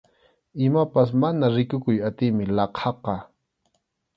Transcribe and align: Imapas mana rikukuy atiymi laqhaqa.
Imapas 0.65 1.09
mana 1.21 1.45
rikukuy 1.55 1.97
atiymi 2.07 2.43
laqhaqa. 2.57 3.15